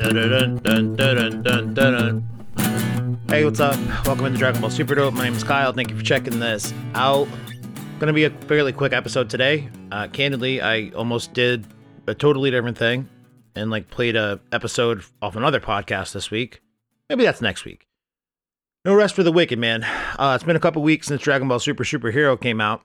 [0.00, 0.14] Hey,
[3.44, 3.76] what's up?
[4.06, 5.12] Welcome into Dragon Ball Super Dope.
[5.12, 5.74] My name is Kyle.
[5.74, 7.28] Thank you for checking this out.
[7.98, 9.68] Gonna be a fairly quick episode today.
[9.92, 11.66] Uh, candidly, I almost did
[12.06, 13.10] a totally different thing
[13.54, 16.62] and like played a episode off another podcast this week.
[17.10, 17.86] Maybe that's next week.
[18.86, 19.84] No rest for the wicked, man.
[20.18, 22.80] Uh, it's been a couple weeks since Dragon Ball Super Superhero came out.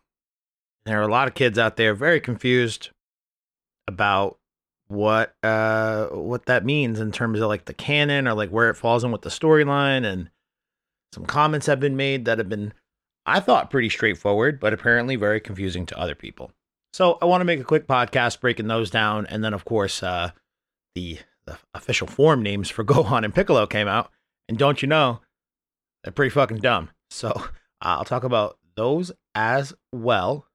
[0.86, 2.90] There are a lot of kids out there very confused
[3.88, 4.38] about
[4.88, 8.76] what uh what that means in terms of like the canon or like where it
[8.76, 10.30] falls in with the storyline and
[11.12, 12.74] some comments have been made that have been
[13.26, 16.52] I thought pretty straightforward but apparently very confusing to other people.
[16.94, 20.04] So I want to make a quick podcast breaking those down and then of course
[20.04, 20.32] uh
[20.94, 24.12] the the official form names for Gohan and Piccolo came out
[24.48, 25.22] and don't you know
[26.04, 26.92] they're pretty fucking dumb.
[27.10, 27.44] So
[27.82, 30.46] I'll talk about those as well.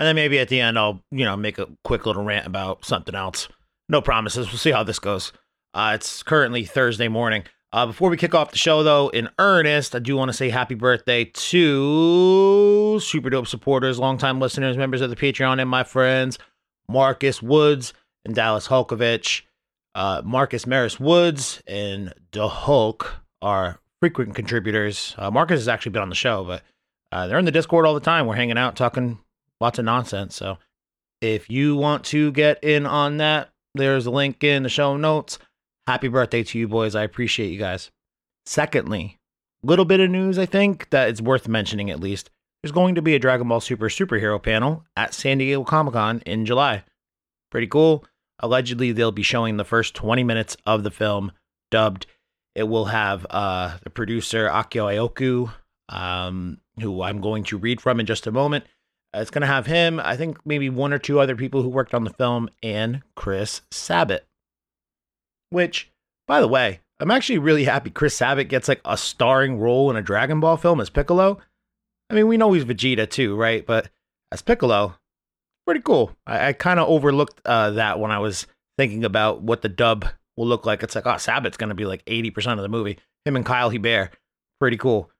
[0.00, 2.86] And then maybe at the end, I'll, you know, make a quick little rant about
[2.86, 3.48] something else.
[3.90, 4.46] No promises.
[4.46, 5.30] We'll see how this goes.
[5.74, 7.44] Uh, it's currently Thursday morning.
[7.70, 10.48] Uh, before we kick off the show, though, in earnest, I do want to say
[10.48, 16.38] happy birthday to super dope supporters, longtime listeners, members of the Patreon, and my friends
[16.88, 17.92] Marcus Woods
[18.24, 19.42] and Dallas Hulkovich.
[19.94, 25.14] Uh, Marcus Maris Woods and the Hulk are frequent contributors.
[25.18, 26.62] Uh, Marcus has actually been on the show, but
[27.12, 28.26] uh, they're in the Discord all the time.
[28.26, 29.18] We're hanging out, talking
[29.60, 30.34] lots of nonsense.
[30.34, 30.58] So
[31.20, 35.38] if you want to get in on that, there's a link in the show notes.
[35.86, 36.94] Happy birthday to you, boys.
[36.94, 37.90] I appreciate you guys.
[38.46, 39.18] Secondly,
[39.62, 42.30] little bit of news I think that it's worth mentioning at least.
[42.62, 46.22] There's going to be a Dragon Ball Super superhero panel at San Diego Comic Con
[46.26, 46.84] in July.
[47.50, 48.04] Pretty cool.
[48.40, 51.32] Allegedly, they'll be showing the first 20 minutes of the film
[51.70, 52.06] dubbed.
[52.54, 55.52] It will have uh, the producer Akio Iyoku,
[55.88, 58.64] um, who I'm going to read from in just a moment.
[59.14, 61.68] Uh, it's going to have him, I think maybe one or two other people who
[61.68, 64.24] worked on the film, and Chris Sabat.
[65.50, 65.90] Which,
[66.28, 69.96] by the way, I'm actually really happy Chris Sabat gets like a starring role in
[69.96, 71.40] a Dragon Ball film as Piccolo.
[72.08, 73.66] I mean, we know he's Vegeta too, right?
[73.66, 73.88] But
[74.30, 74.94] as Piccolo,
[75.66, 76.14] pretty cool.
[76.26, 78.46] I, I kind of overlooked uh, that when I was
[78.78, 80.06] thinking about what the dub
[80.36, 80.82] will look like.
[80.82, 82.98] It's like, oh, Sabat's going to be like 80% of the movie.
[83.24, 84.16] Him and Kyle Hebert,
[84.58, 85.10] pretty cool.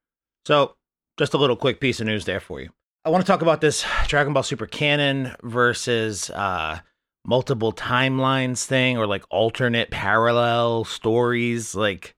[0.46, 0.76] So,
[1.18, 2.70] just a little quick piece of news there for you.
[3.04, 6.80] I want to talk about this Dragon Ball Super canon versus uh,
[7.24, 11.74] multiple timelines thing or like alternate parallel stories.
[11.74, 12.14] Like,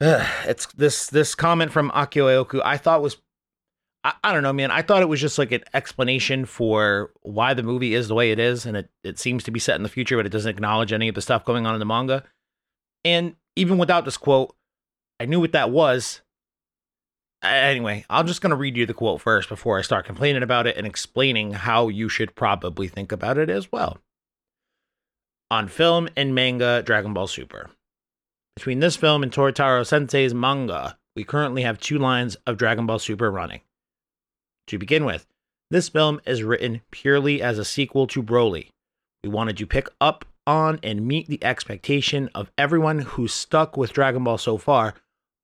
[0.00, 3.16] ugh, it's this this comment from Akio Iyoku I thought was
[4.04, 4.70] I, I don't know, man.
[4.70, 8.30] I thought it was just like an explanation for why the movie is the way
[8.30, 10.50] it is, and it, it seems to be set in the future, but it doesn't
[10.50, 12.24] acknowledge any of the stuff going on in the manga.
[13.04, 14.54] And even without this quote,
[15.20, 16.20] I knew what that was.
[17.42, 20.66] Anyway, I'm just going to read you the quote first before I start complaining about
[20.66, 23.98] it and explaining how you should probably think about it as well.
[25.50, 27.70] On film and manga Dragon Ball Super.
[28.54, 32.98] Between this film and Toyotaro Sensei's manga, we currently have two lines of Dragon Ball
[32.98, 33.60] Super running.
[34.68, 35.26] To begin with,
[35.70, 38.68] this film is written purely as a sequel to Broly.
[39.24, 43.92] We wanted to pick up on and meet the expectation of everyone who's stuck with
[43.92, 44.94] Dragon Ball so far,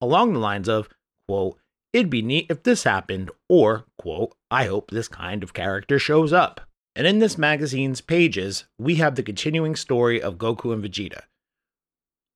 [0.01, 0.89] along the lines of,
[1.27, 1.59] quote,
[1.93, 6.33] it'd be neat if this happened, or, quote, I hope this kind of character shows
[6.33, 6.61] up.
[6.95, 11.23] And in this magazine's pages, we have the continuing story of Goku and Vegeta.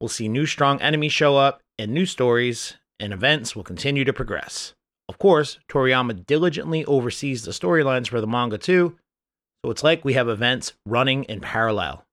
[0.00, 4.12] We'll see new strong enemies show up, and new stories and events will continue to
[4.12, 4.74] progress.
[5.08, 8.96] Of course, Toriyama diligently oversees the storylines for the manga too,
[9.64, 12.04] so it's like we have events running in parallel.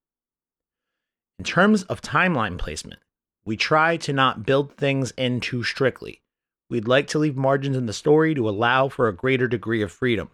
[1.37, 2.99] In terms of timeline placement,
[3.45, 6.21] we try to not build things in too strictly.
[6.69, 9.91] We'd like to leave margins in the story to allow for a greater degree of
[9.91, 10.29] freedom.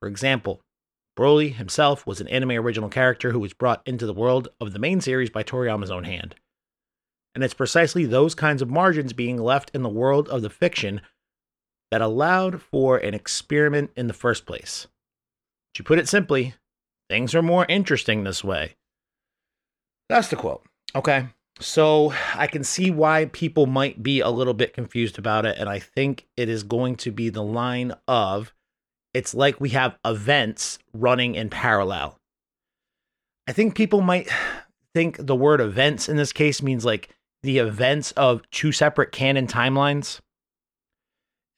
[0.00, 0.60] For example,
[1.18, 4.78] Broly himself was an anime original character who was brought into the world of the
[4.78, 6.34] main series by Toriyama's own hand.
[7.34, 11.00] And it's precisely those kinds of margins being left in the world of the fiction
[11.90, 14.86] that allowed for an experiment in the first place.
[15.74, 16.54] To put it simply,
[17.08, 18.76] things are more interesting this way.
[20.08, 20.64] That's the quote.
[20.94, 21.28] Okay.
[21.60, 25.58] So I can see why people might be a little bit confused about it.
[25.58, 28.54] And I think it is going to be the line of
[29.12, 32.16] it's like we have events running in parallel.
[33.46, 34.28] I think people might
[34.94, 37.10] think the word events in this case means like
[37.42, 40.20] the events of two separate canon timelines.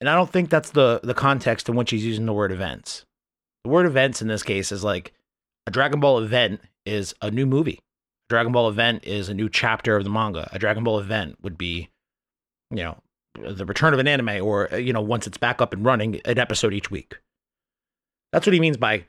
[0.01, 3.05] And I don't think that's the the context in which he's using the word events.
[3.63, 5.13] The word events in this case is like
[5.65, 7.79] a Dragon Ball event is a new movie.
[8.33, 10.49] Dragon Ball event is a new chapter of the manga.
[10.51, 11.91] A Dragon Ball event would be,
[12.71, 12.97] you know,
[13.35, 16.19] the return of an anime or uh, you know, once it's back up and running,
[16.25, 17.19] an episode each week.
[18.31, 19.05] That's what he means by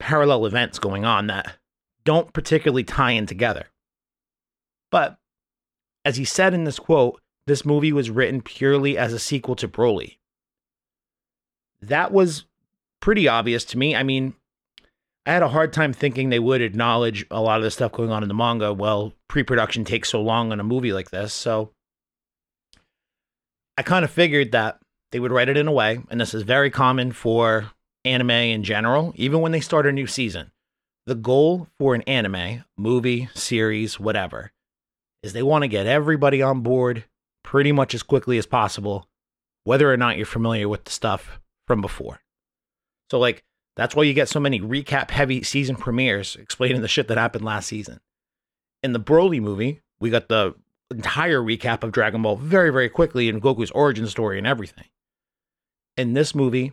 [0.00, 1.54] parallel events going on that
[2.02, 3.66] don't particularly tie in together.
[4.90, 5.18] But
[6.04, 9.68] as he said in this quote, this movie was written purely as a sequel to
[9.68, 10.16] Broly.
[11.80, 12.46] That was
[12.98, 13.94] pretty obvious to me.
[13.94, 14.34] I mean,
[15.28, 18.10] I had a hard time thinking they would acknowledge a lot of the stuff going
[18.10, 18.72] on in the manga.
[18.72, 21.34] Well, pre production takes so long on a movie like this.
[21.34, 21.72] So
[23.76, 24.80] I kind of figured that
[25.12, 27.70] they would write it in a way, and this is very common for
[28.06, 30.50] anime in general, even when they start a new season.
[31.04, 34.52] The goal for an anime, movie, series, whatever,
[35.22, 37.04] is they want to get everybody on board
[37.44, 39.06] pretty much as quickly as possible,
[39.64, 42.20] whether or not you're familiar with the stuff from before.
[43.10, 43.44] So, like,
[43.78, 47.44] that's why you get so many recap heavy season premieres explaining the shit that happened
[47.44, 48.00] last season.
[48.82, 50.56] In the Broly movie, we got the
[50.90, 54.86] entire recap of Dragon Ball very, very quickly and Goku's origin story and everything.
[55.96, 56.72] In this movie,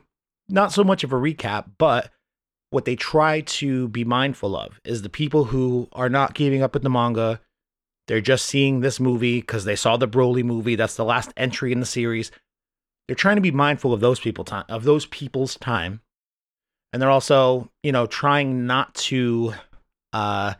[0.49, 2.09] not so much of a recap, but
[2.71, 6.73] what they try to be mindful of is the people who are not keeping up
[6.73, 7.39] with the manga.
[8.07, 10.75] They're just seeing this movie because they saw the Broly movie.
[10.75, 12.31] That's the last entry in the series.
[13.07, 16.01] They're trying to be mindful of those people time of those people's time,
[16.95, 19.53] and they're also, you know, trying not to,
[20.13, 20.53] uh,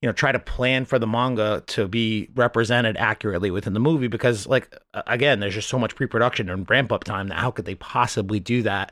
[0.00, 4.08] you know, try to plan for the manga to be represented accurately within the movie
[4.08, 4.76] because, like,
[5.06, 8.62] again, there's just so much pre-production and ramp-up time that how could they possibly do
[8.62, 8.90] that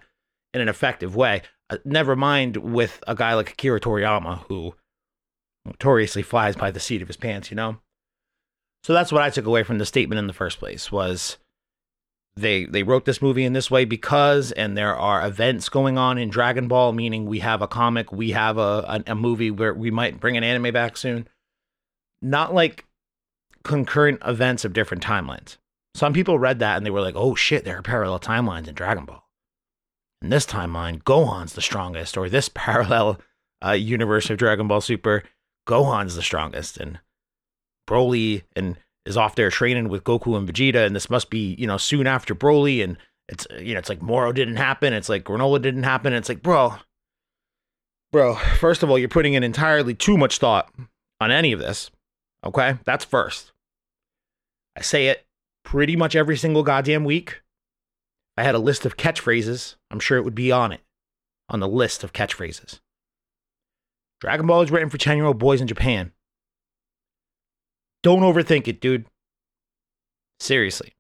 [0.54, 1.42] in an effective way.
[1.70, 4.76] Uh, never mind with a guy like Akira Toriyama, who
[5.66, 7.78] notoriously flies by the seat of his pants, you know?
[8.84, 11.36] So that's what I took away from the statement in the first place was
[12.36, 16.18] they they wrote this movie in this way because and there are events going on
[16.18, 19.74] in Dragon Ball meaning we have a comic, we have a a, a movie where
[19.74, 21.28] we might bring an anime back soon.
[22.22, 22.84] Not like
[23.64, 25.56] concurrent events of different timelines.
[25.94, 28.74] Some people read that and they were like, "Oh shit, there are parallel timelines in
[28.74, 29.30] Dragon Ball."
[30.22, 33.18] in this timeline, Gohan's the strongest, or this parallel
[33.64, 35.22] uh, universe of Dragon Ball Super,
[35.66, 37.00] Gohan's the strongest, and
[37.88, 38.76] Broly and
[39.06, 42.06] is off there training with Goku and Vegeta, and this must be you know soon
[42.06, 42.96] after Broly, and
[43.28, 46.42] it's you know it's like Moro didn't happen, it's like Granolah didn't happen, it's like
[46.42, 46.74] bro,
[48.12, 48.34] bro.
[48.34, 50.72] First of all, you're putting in entirely too much thought
[51.20, 51.90] on any of this.
[52.44, 53.52] Okay, that's first.
[54.76, 55.26] I say it
[55.64, 57.42] pretty much every single goddamn week.
[58.36, 60.80] I had a list of catchphrases, I'm sure it would be on it,
[61.48, 62.80] on the list of catchphrases.
[64.20, 66.12] Dragon Ball is written for 10 year old boys in Japan.
[68.02, 69.06] Don't overthink it, dude.
[70.38, 70.92] Seriously.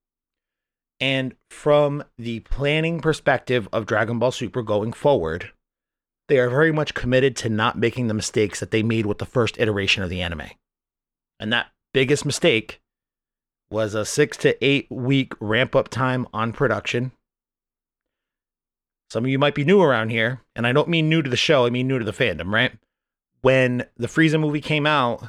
[1.00, 5.50] And from the planning perspective of Dragon Ball Super going forward,
[6.28, 9.24] they are very much committed to not making the mistakes that they made with the
[9.26, 10.50] first iteration of the anime.
[11.38, 12.80] And that biggest mistake
[13.70, 17.12] was a six to eight week ramp up time on production
[19.10, 21.36] some of you might be new around here, and I don't mean new to the
[21.36, 22.72] show, I mean new to the fandom, right?
[23.42, 25.24] When the Frieza movie came out,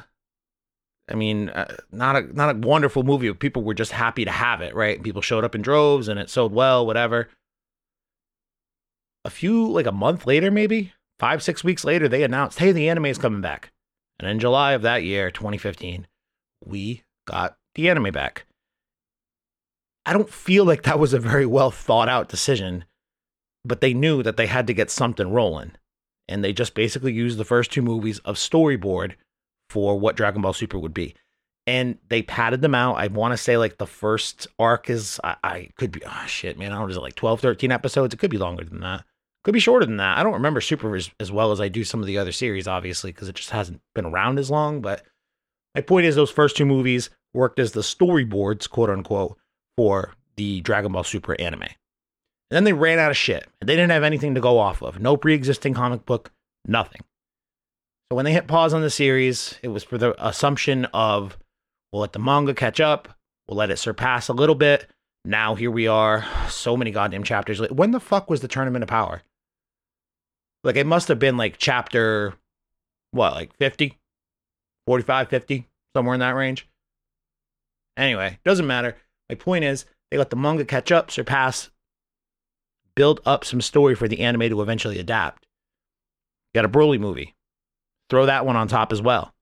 [1.08, 3.32] I mean, uh, not a not a wonderful movie.
[3.34, 5.02] People were just happy to have it, right?
[5.02, 7.28] People showed up in droves, and it sold well, whatever.
[9.24, 12.88] A few, like a month later, maybe five, six weeks later, they announced, "Hey, the
[12.88, 13.72] anime is coming back."
[14.18, 16.06] And in July of that year, 2015,
[16.64, 18.46] we got the anime back.
[20.06, 22.84] I don't feel like that was a very well thought out decision
[23.64, 25.72] but they knew that they had to get something rolling.
[26.28, 29.14] And they just basically used the first two movies of storyboard
[29.72, 31.14] for what Dragon Ball Super would be.
[31.66, 32.96] And they padded them out.
[32.96, 36.58] I want to say like the first arc is, I, I could be, oh shit,
[36.58, 38.12] man, I don't know, like 12, 13 episodes.
[38.12, 39.04] It could be longer than that.
[39.44, 40.18] Could be shorter than that.
[40.18, 42.68] I don't remember Super as, as well as I do some of the other series,
[42.68, 44.82] obviously, because it just hasn't been around as long.
[44.82, 45.04] But
[45.74, 49.38] my point is, those first two movies worked as the storyboards, quote unquote,
[49.76, 51.62] for the Dragon Ball Super anime.
[51.62, 51.72] And
[52.50, 53.48] then they ran out of shit.
[53.60, 55.00] and They didn't have anything to go off of.
[55.00, 56.30] No pre existing comic book,
[56.66, 57.00] nothing.
[58.12, 61.38] So when they hit pause on the series, it was for the assumption of
[61.90, 63.08] we'll let the manga catch up,
[63.48, 64.86] we'll let it surpass a little bit.
[65.24, 67.58] Now here we are, so many goddamn chapters.
[67.70, 69.22] When the fuck was the Tournament of Power?
[70.62, 72.34] Like it must have been like chapter,
[73.12, 73.98] what, like 50,
[74.86, 75.66] 45, 50,
[75.96, 76.68] somewhere in that range.
[77.96, 78.94] Anyway, doesn't matter.
[79.30, 81.70] My point is, they let the manga catch up, surpass
[82.94, 85.46] build up some story for the anime to eventually adapt.
[86.54, 87.36] Got a Broly movie.
[88.12, 89.32] Throw that one on top as well.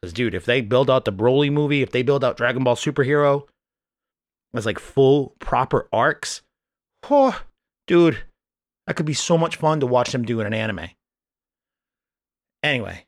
[0.00, 2.76] Because, dude, if they build out the Broly movie, if they build out Dragon Ball
[2.76, 3.48] Superhero
[4.54, 6.42] as like full, proper arcs,
[7.10, 7.42] oh,
[7.88, 8.18] dude,
[8.86, 10.90] that could be so much fun to watch them do in an anime.
[12.62, 13.06] Anyway,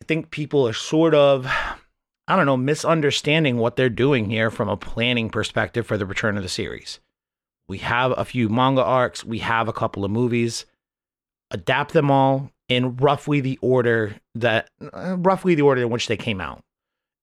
[0.00, 1.44] I think people are sort of,
[2.28, 6.36] I don't know, misunderstanding what they're doing here from a planning perspective for the return
[6.36, 7.00] of the series.
[7.66, 9.24] We have a few manga arcs.
[9.24, 10.66] We have a couple of movies.
[11.50, 16.16] Adapt them all in roughly the order that, uh, roughly the order in which they
[16.16, 16.62] came out.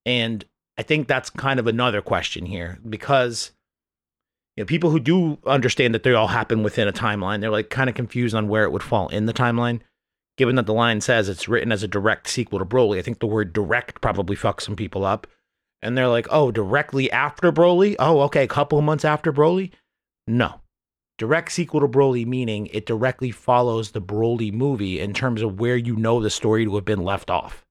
[0.05, 0.43] And
[0.77, 3.51] I think that's kind of another question here because
[4.55, 7.69] you know, people who do understand that they all happen within a timeline, they're like
[7.69, 9.81] kind of confused on where it would fall in the timeline.
[10.37, 13.19] Given that the line says it's written as a direct sequel to Broly, I think
[13.19, 15.27] the word direct probably fucks some people up.
[15.81, 17.95] And they're like, oh, directly after Broly?
[17.99, 19.71] Oh, okay, a couple months after Broly?
[20.25, 20.61] No.
[21.23, 25.77] Direct sequel to Broly, meaning it directly follows the Broly movie in terms of where
[25.77, 27.65] you know the story to have been left off.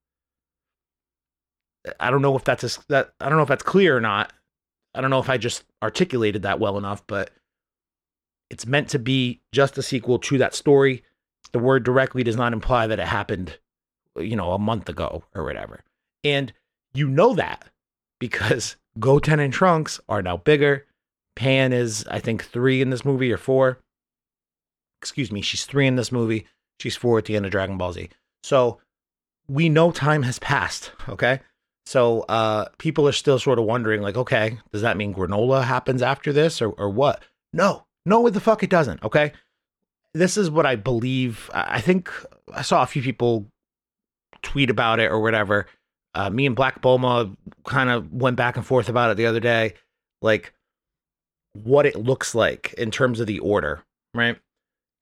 [2.01, 4.33] I don't know if that's a, that I don't know if that's clear or not.
[4.95, 7.29] I don't know if I just articulated that well enough, but
[8.49, 11.05] it's meant to be just a sequel to that story.
[11.53, 13.59] The word directly does not imply that it happened,
[14.17, 15.85] you know, a month ago or whatever.
[16.25, 16.55] And
[16.95, 17.69] you know that
[18.19, 20.87] because Goten and Trunks are now bigger.
[21.35, 23.79] Pan is, I think, three in this movie or four.
[25.01, 26.47] Excuse me, she's three in this movie.
[26.79, 28.09] She's four at the end of Dragon Ball Z.
[28.43, 28.81] So
[29.49, 31.41] we know time has passed, okay?
[31.87, 36.03] So uh, people are still sort of wondering, like, okay, does that mean Granolah happens
[36.03, 37.23] after this or, or what?
[37.53, 39.33] No, no, the fuck it doesn't, okay?
[40.15, 41.51] This is what I believe.
[41.55, 42.13] I think
[42.53, 43.47] I saw a few people
[44.43, 45.67] tweet about it or whatever.
[46.15, 47.35] Uh, me and Black Bulma
[47.67, 49.75] kind of went back and forth about it the other day,
[50.21, 50.53] like
[51.55, 53.83] what it looks like in terms of the order,
[54.15, 54.39] right?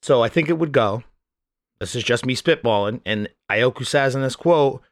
[0.03, 1.03] So I think it would go.
[1.79, 4.83] This is just me spitballing, and Iyoku says in this quote,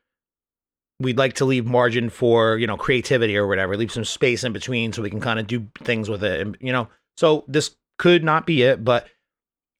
[1.00, 4.52] we'd like to leave margin for you know creativity or whatever leave some space in
[4.52, 6.88] between so we can kind of do things with it and you know.
[7.16, 9.08] So this could not be it but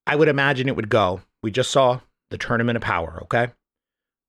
[0.08, 1.20] i would imagine it would go.
[1.42, 3.52] We just saw the tournament of power okay?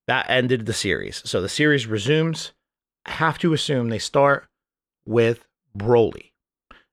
[0.07, 1.21] That ended the series.
[1.25, 2.51] So the series resumes.
[3.05, 4.47] I have to assume they start
[5.05, 5.45] with
[5.77, 6.28] broly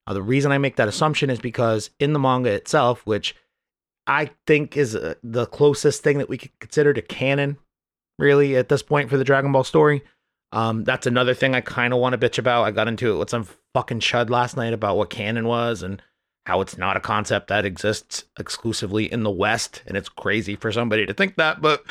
[0.07, 3.35] now the reason i make that assumption is because in the manga itself which
[4.07, 7.59] i think is uh, the closest thing that we could consider to canon
[8.19, 10.03] really at this point for the Dragon Ball story.
[10.53, 12.65] Um, that's another thing I kind of want to bitch about.
[12.65, 16.01] I got into it with some fucking chud last night about what canon was and
[16.47, 20.71] how it's not a concept that exists exclusively in the West, and it's crazy for
[20.71, 21.61] somebody to think that.
[21.61, 21.83] But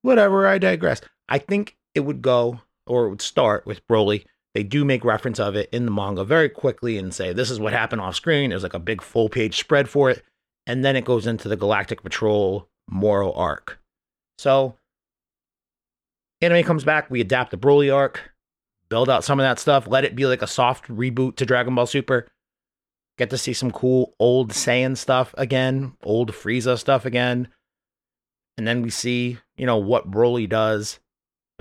[0.00, 1.02] whatever, I digress.
[1.28, 4.24] I think it would go or it would start with Broly.
[4.54, 7.58] They do make reference of it in the manga very quickly and say this is
[7.58, 8.50] what happened off screen.
[8.50, 10.22] There's like a big full page spread for it,
[10.66, 13.78] and then it goes into the Galactic Patrol Moro arc.
[14.38, 14.76] So
[16.42, 18.32] anime comes back, we adapt the Broly arc,
[18.88, 21.74] build out some of that stuff, let it be like a soft reboot to Dragon
[21.74, 22.28] Ball Super.
[23.18, 27.48] Get to see some cool old Saiyan stuff again, old Frieza stuff again.
[28.58, 30.98] And then we see, you know, what Broly does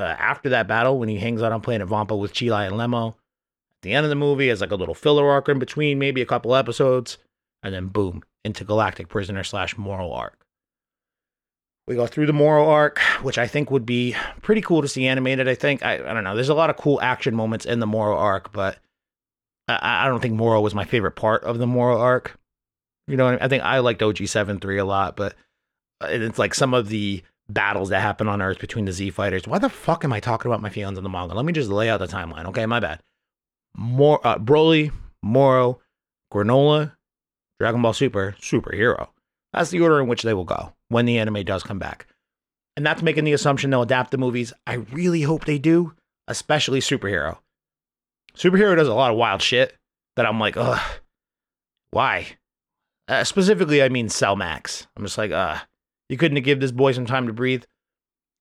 [0.02, 3.10] uh, after that battle when he hangs out on planet Vampa with Cheelai and Lemo.
[3.10, 6.22] At the end of the movie, as like a little filler arc in between, maybe
[6.22, 7.18] a couple episodes,
[7.64, 10.46] and then boom, into Galactic Prisoner slash Moro arc.
[11.88, 15.08] We go through the Moro arc, which I think would be pretty cool to see
[15.08, 15.48] animated.
[15.48, 16.36] I think I, I don't know.
[16.36, 18.78] There's a lot of cool action moments in the Moro arc, but
[19.68, 22.38] I, I don't think Moro was my favorite part of the Moro arc.
[23.08, 23.40] You know, I, mean?
[23.42, 25.34] I think I liked OG seven three a lot, but
[26.02, 29.48] uh, it's like some of the battles that happen on Earth between the Z fighters.
[29.48, 31.34] Why the fuck am I talking about my feelings on the manga?
[31.34, 32.46] Let me just lay out the timeline.
[32.48, 33.00] Okay, my bad.
[33.76, 34.92] More uh, Broly,
[35.24, 35.80] Moro,
[36.34, 36.94] Granolah,
[37.60, 39.10] Dragon Ball Super, superhero.
[39.54, 42.08] That's the order in which they will go when the anime does come back.
[42.78, 44.54] And that's making the assumption they'll adapt the movies.
[44.66, 45.94] I really hope they do,
[46.28, 47.38] especially superhero.
[48.36, 49.76] Superhero does a lot of wild shit
[50.16, 50.82] that I'm like, ugh,
[51.92, 52.28] why?
[53.08, 54.88] Uh, specifically, I mean Cell Max.
[54.96, 55.60] I'm just like, uh,
[56.12, 57.64] you couldn't give this boy some time to breathe.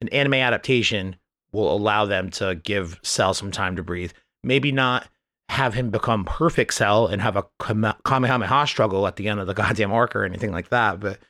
[0.00, 1.14] An anime adaptation
[1.52, 4.10] will allow them to give Cell some time to breathe.
[4.42, 5.08] Maybe not
[5.48, 9.54] have him become perfect Cell and have a Kamehameha struggle at the end of the
[9.62, 11.20] goddamn arc or anything like that, but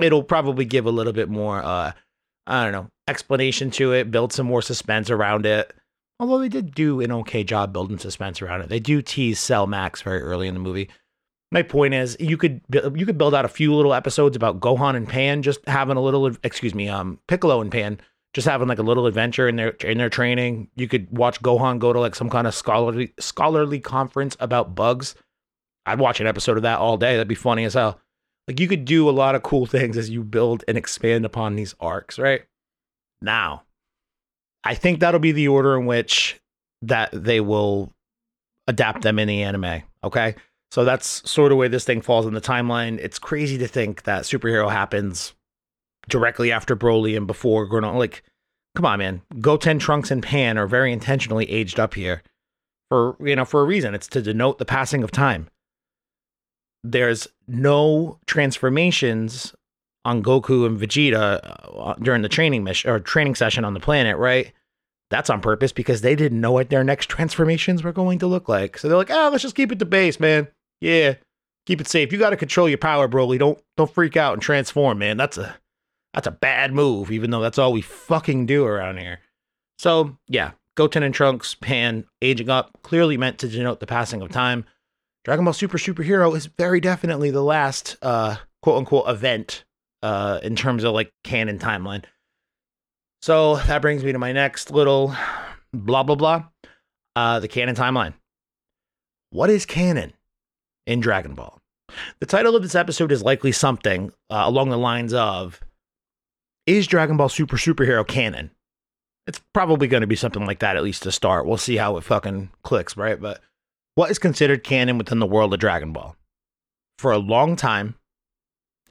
[0.00, 1.92] it'll probably give a little bit more, uh,
[2.46, 5.74] I don't know, explanation to it, build some more suspense around it.
[6.18, 8.70] Although they did do an okay job building suspense around it.
[8.70, 10.88] They do tease Cell Max very early in the movie.
[11.52, 14.96] My point is, you could you could build out a few little episodes about Gohan
[14.96, 18.00] and Pan just having a little, excuse me, um, Piccolo and Pan
[18.34, 20.68] just having like a little adventure in their in their training.
[20.76, 25.14] You could watch Gohan go to like some kind of scholarly scholarly conference about bugs.
[25.86, 27.12] I'd watch an episode of that all day.
[27.12, 28.00] That'd be funny as hell.
[28.48, 31.56] Like you could do a lot of cool things as you build and expand upon
[31.56, 32.42] these arcs, right?
[33.22, 33.62] Now,
[34.64, 36.38] I think that'll be the order in which
[36.82, 37.92] that they will
[38.66, 39.82] adapt them in the anime.
[40.04, 40.34] Okay.
[40.76, 42.98] So that's sort of where this thing falls in the timeline.
[42.98, 45.32] It's crazy to think that superhero happens
[46.06, 47.96] directly after Broly and before Granolah.
[47.96, 48.22] Like,
[48.74, 49.22] come on, man.
[49.40, 52.22] Goten, Trunks, and Pan are very intentionally aged up here
[52.90, 53.94] for you know for a reason.
[53.94, 55.48] It's to denote the passing of time.
[56.84, 59.54] There's no transformations
[60.04, 61.40] on Goku and Vegeta
[61.74, 64.52] uh, during the training mission or training session on the planet, right?
[65.08, 68.46] That's on purpose because they didn't know what their next transformations were going to look
[68.46, 68.76] like.
[68.76, 70.48] So they're like, oh, let's just keep it to base, man.
[70.80, 71.14] Yeah,
[71.66, 72.12] keep it safe.
[72.12, 73.38] You got to control your power, Broly.
[73.38, 75.16] Don't don't freak out and transform, man.
[75.16, 75.56] That's a
[76.14, 79.20] that's a bad move, even though that's all we fucking do around here.
[79.78, 84.30] So yeah, Goten and Trunks pan aging up, clearly meant to denote the passing of
[84.30, 84.64] time.
[85.24, 89.64] Dragon Ball Super Superhero is very definitely the last uh, quote unquote event
[90.02, 92.04] uh, in terms of like canon timeline.
[93.22, 95.14] So that brings me to my next little
[95.72, 96.44] blah blah blah.
[97.16, 98.12] Uh, the canon timeline.
[99.30, 100.12] What is canon
[100.86, 101.58] in Dragon Ball?
[102.20, 105.60] The title of this episode is likely something uh, along the lines of
[106.66, 108.50] Is Dragon Ball Super Superhero canon?
[109.26, 111.46] It's probably going to be something like that, at least to start.
[111.46, 113.20] We'll see how it fucking clicks, right?
[113.20, 113.40] But
[113.96, 116.16] what is considered canon within the world of Dragon Ball?
[116.98, 117.96] For a long time,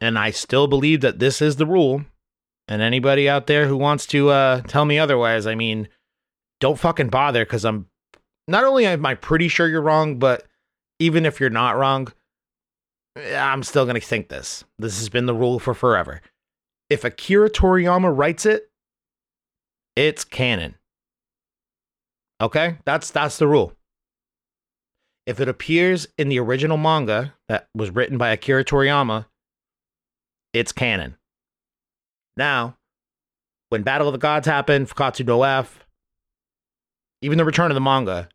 [0.02, 2.06] and I still believe that this is the rule,
[2.68, 5.88] and anybody out there who wants to uh, tell me otherwise, I mean,
[6.60, 7.88] don't fucking bother because I'm
[8.48, 10.46] not only am I pretty sure you're wrong, but
[11.00, 12.12] even if you're not wrong,
[13.18, 14.64] eh, I'm still going to think this.
[14.80, 16.22] This has been the rule for forever.
[16.90, 18.70] If Akira Toriyama writes it,
[19.96, 20.75] it's canon.
[22.42, 22.78] Okay?
[22.86, 23.74] That's that's the rule.
[25.25, 29.25] If it appears in the original manga that was written by Akira Toriyama,
[30.54, 31.18] it's canon.
[32.38, 32.78] Now,
[33.70, 35.86] when Battle of the Gods happened, Fukkatsu no F,
[37.22, 38.30] even the return of the manga,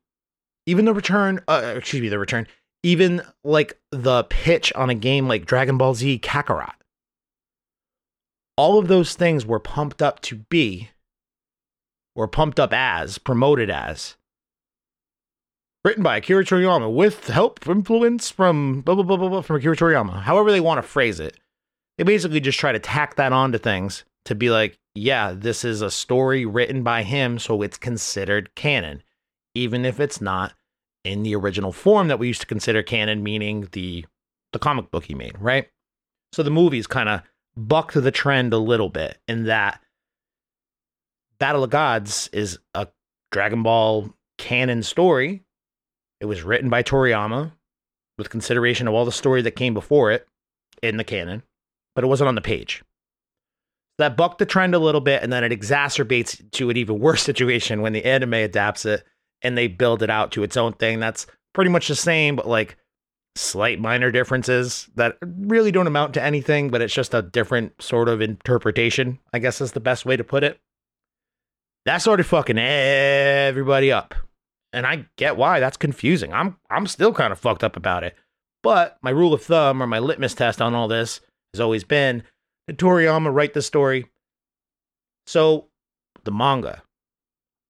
[0.66, 2.46] even the return, uh, excuse me, the return,
[2.82, 6.72] even like the pitch on a game like Dragon Ball Z Kakarot,
[8.56, 10.90] all of those things were pumped up to be
[12.14, 14.16] or pumped up as, promoted as.
[15.82, 19.76] Written by Akira Toriyama with help, influence from blah, blah, blah, blah, blah from Akira
[19.76, 20.22] Toriyama.
[20.22, 21.38] However, they want to phrase it.
[21.96, 25.80] They basically just try to tack that onto things to be like, yeah, this is
[25.80, 29.02] a story written by him, so it's considered canon,
[29.54, 30.52] even if it's not
[31.04, 34.04] in the original form that we used to consider canon, meaning the
[34.52, 35.68] the comic book he made, right?
[36.32, 37.22] So the movies kind of
[37.56, 39.80] bucked the trend a little bit in that
[41.38, 42.88] Battle of Gods is a
[43.30, 45.42] Dragon Ball canon story.
[46.20, 47.52] It was written by Toriyama
[48.18, 50.28] with consideration of all the story that came before it
[50.82, 51.42] in the canon,
[51.94, 52.82] but it wasn't on the page.
[53.98, 57.22] That bucked the trend a little bit, and then it exacerbates to an even worse
[57.24, 59.04] situation when the anime adapts it
[59.42, 61.00] and they build it out to its own thing.
[61.00, 62.76] That's pretty much the same, but like
[63.36, 68.08] slight minor differences that really don't amount to anything, but it's just a different sort
[68.08, 70.60] of interpretation, I guess is the best way to put it
[71.86, 74.14] that started fucking everybody up.
[74.72, 76.32] And I get why that's confusing.
[76.32, 78.16] I'm I'm still kind of fucked up about it.
[78.62, 81.20] But my rule of thumb or my litmus test on all this
[81.54, 82.22] has always been
[82.68, 84.06] did Toriyama write the story?
[85.26, 85.68] So
[86.24, 86.82] the manga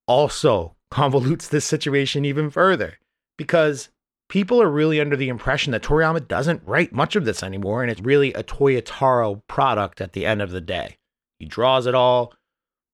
[0.07, 2.97] also convolutes this situation even further
[3.37, 3.89] because
[4.29, 7.91] people are really under the impression that Toriyama doesn't write much of this anymore and
[7.91, 10.97] it's really a Toyotaro product at the end of the day.
[11.39, 12.33] He draws it all,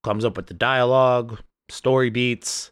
[0.04, 2.72] comes up with the dialogue, story beats.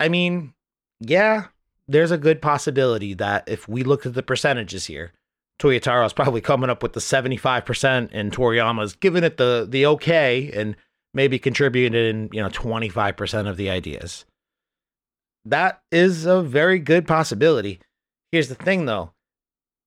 [0.00, 0.54] I mean,
[1.00, 1.46] yeah,
[1.86, 5.12] there's a good possibility that if we look at the percentages here,
[5.58, 10.76] Toyotaro's probably coming up with the 75% and Toriyama's giving it the the okay and
[11.14, 14.24] maybe contributing, in you know, 25% of the ideas.
[15.48, 17.80] That is a very good possibility.
[18.30, 19.12] Here's the thing though.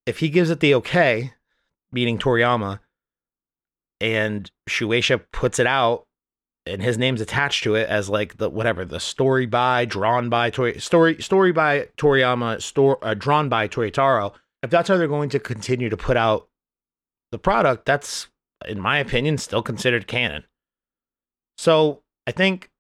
[0.08, 1.34] If he gives it the okay,
[1.92, 2.80] meaning Toriyama,
[4.00, 6.08] and Shueisha puts it out
[6.66, 10.50] and his name's attached to it as like the whatever the story by drawn by
[10.50, 14.34] Tori, story story by Toriyama store uh, drawn by Toyotaro.
[14.64, 16.48] If that's how they're going to continue to put out
[17.32, 18.30] the product, that's
[18.68, 20.44] in my opinion still considered canon.
[21.60, 22.71] So I think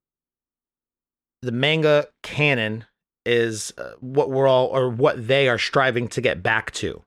[1.41, 2.85] the manga canon
[3.25, 7.03] is uh, what we're all or what they are striving to get back to,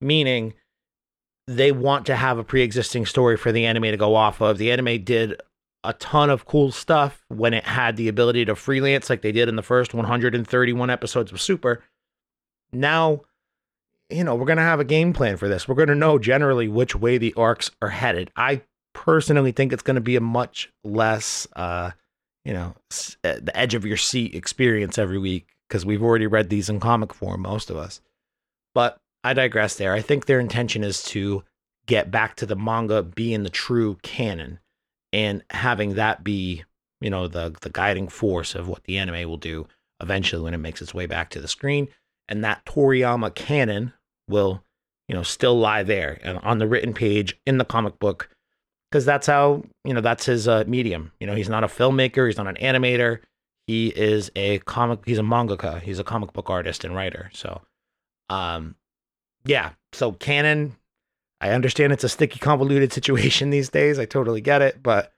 [0.00, 0.54] meaning
[1.46, 4.58] they want to have a pre-existing story for the anime to go off of.
[4.58, 5.40] The anime did
[5.84, 9.48] a ton of cool stuff when it had the ability to freelance like they did
[9.48, 11.84] in the first 131 episodes of Super.
[12.72, 13.20] Now,
[14.10, 15.68] you know, we're going to have a game plan for this.
[15.68, 18.30] We're going to know generally which way the arcs are headed.
[18.36, 18.62] I
[18.94, 21.92] personally think it's going to be a much less, uh,
[22.46, 22.74] you know,
[23.24, 26.78] uh, the edge of your seat experience every week because we've already read these in
[26.78, 28.00] comic form, most of us.
[28.72, 29.92] But I digress there.
[29.92, 31.42] I think their intention is to
[31.86, 34.60] get back to the manga being the true canon
[35.12, 36.62] and having that be
[37.00, 39.66] you know the the guiding force of what the anime will do
[40.00, 41.86] eventually when it makes its way back to the screen
[42.28, 43.92] and that Toriyama canon
[44.28, 44.64] will
[45.08, 48.28] you know still lie there and on the written page in the comic book
[48.90, 52.26] because that's how you know that's his uh, medium you know he's not a filmmaker
[52.26, 53.20] he's not an animator
[53.66, 55.00] He is a comic.
[55.04, 55.82] He's a mangaka.
[55.82, 57.30] He's a comic book artist and writer.
[57.34, 57.62] So,
[58.30, 58.76] um,
[59.44, 59.70] yeah.
[59.92, 60.76] So canon.
[61.40, 63.98] I understand it's a sticky, convoluted situation these days.
[63.98, 65.12] I totally get it, but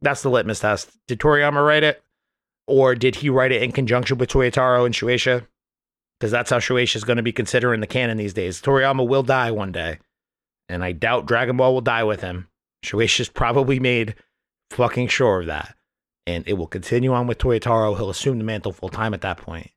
[0.00, 0.96] that's the litmus test.
[1.08, 2.02] Did Toriyama write it,
[2.66, 5.46] or did he write it in conjunction with Toyotaro and Shueisha?
[6.18, 8.62] Because that's how Shueisha is going to be considering the canon these days.
[8.62, 9.98] Toriyama will die one day,
[10.68, 12.48] and I doubt Dragon Ball will die with him.
[12.84, 14.14] Shueisha's probably made
[14.70, 15.76] fucking sure of that
[16.26, 17.96] and it will continue on with Toyotaro.
[17.96, 19.70] He'll assume the mantle full time at that point.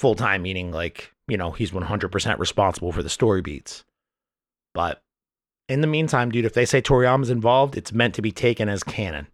[0.00, 3.84] Full time meaning like, you know, he's 100% responsible for the story beats.
[4.74, 5.02] But
[5.68, 8.82] in the meantime, dude, if they say Toriyama's involved, it's meant to be taken as
[8.82, 9.26] canon.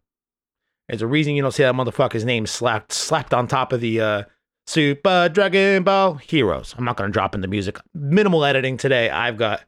[0.89, 4.01] There's a reason you don't see that motherfucker's name slapped slapped on top of the
[4.01, 4.23] uh,
[4.67, 6.75] Super Dragon Ball Heroes.
[6.77, 7.79] I'm not to drop in the music.
[7.95, 9.11] Minimal editing today.
[9.11, 9.65] I've got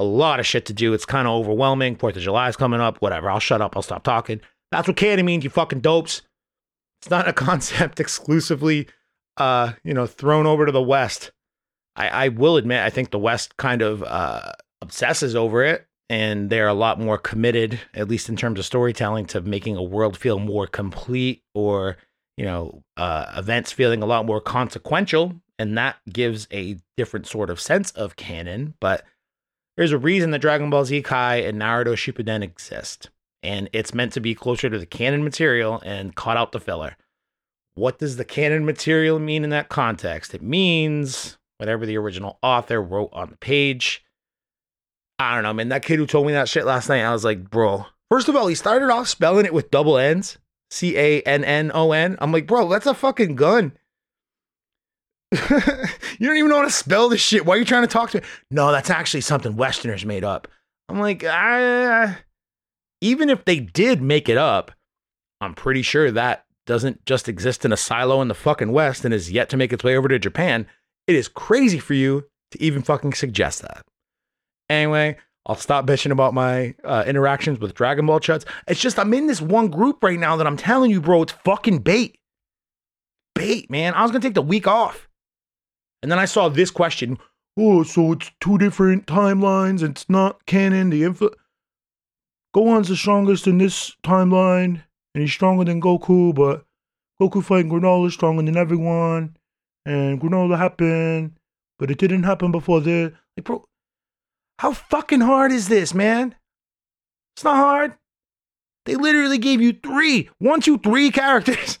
[0.00, 0.94] a lot of shit to do.
[0.94, 1.94] It's kind of overwhelming.
[1.96, 2.98] Fourth of July is coming up.
[3.02, 3.30] Whatever.
[3.30, 3.76] I'll shut up.
[3.76, 4.40] I'll stop talking.
[4.72, 6.22] That's what canon means, you fucking dopes.
[7.00, 8.88] It's not a concept exclusively,
[9.36, 11.32] uh, you know, thrown over to the West.
[11.96, 16.48] I, I will admit, I think the West kind of uh, obsesses over it, and
[16.48, 20.16] they're a lot more committed, at least in terms of storytelling, to making a world
[20.16, 21.98] feel more complete or,
[22.38, 25.34] you know, uh, events feeling a lot more consequential.
[25.58, 28.74] And that gives a different sort of sense of canon.
[28.80, 29.04] But
[29.76, 33.10] there's a reason that Dragon Ball Z Kai and Naruto Shippuden exist
[33.42, 36.96] and it's meant to be closer to the canon material and cut out the filler.
[37.74, 40.34] What does the canon material mean in that context?
[40.34, 44.04] It means whatever the original author wrote on the page.
[45.18, 45.68] I don't know, man.
[45.68, 47.86] That kid who told me that shit last night, I was like, bro.
[48.10, 50.38] First of all, he started off spelling it with double N's,
[50.70, 52.16] C A N N O N.
[52.20, 53.72] I'm like, bro, that's a fucking gun.
[56.18, 57.46] you don't even know how to spell this shit.
[57.46, 58.26] Why are you trying to talk to me?
[58.50, 60.48] No, that's actually something Westerners made up.
[60.88, 62.16] I'm like, ah
[63.00, 64.72] even if they did make it up,
[65.40, 69.14] I'm pretty sure that doesn't just exist in a silo in the fucking West and
[69.14, 70.66] is yet to make its way over to Japan.
[71.06, 73.84] It is crazy for you to even fucking suggest that.
[74.68, 75.16] Anyway,
[75.46, 78.44] I'll stop bitching about my uh, interactions with Dragon Ball chuds.
[78.68, 81.32] It's just I'm in this one group right now that I'm telling you, bro, it's
[81.32, 82.16] fucking bait.
[83.34, 83.94] Bait, man.
[83.94, 85.08] I was gonna take the week off.
[86.02, 87.18] And then I saw this question.
[87.58, 89.82] Oh, so it's two different timelines.
[89.82, 90.90] It's not canon.
[90.90, 91.30] The info.
[92.54, 94.82] Gohan's the strongest in this timeline,
[95.14, 96.64] and he's stronger than Goku, but
[97.20, 99.36] Goku fighting Granolah is stronger than everyone,
[99.86, 101.38] and Granolah happened,
[101.78, 103.12] but it didn't happen before this.
[103.36, 103.64] Like, bro,
[104.58, 106.34] how fucking hard is this, man?
[107.36, 107.94] It's not hard.
[108.84, 111.78] They literally gave you three, one, two, three characters